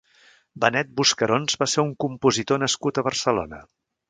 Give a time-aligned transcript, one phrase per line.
[0.63, 3.63] Benet Buscarons va ser un compositor nascut a Barcelona.